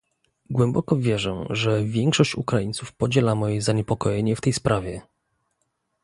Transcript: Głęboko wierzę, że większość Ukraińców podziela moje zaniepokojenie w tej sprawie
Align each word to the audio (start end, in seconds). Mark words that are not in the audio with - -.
Głęboko 0.49 0.95
wierzę, 0.97 1.45
że 1.49 1.83
większość 1.83 2.35
Ukraińców 2.35 2.93
podziela 2.93 3.35
moje 3.35 3.61
zaniepokojenie 3.61 4.35
w 4.35 4.41
tej 4.41 4.53
sprawie 4.53 5.01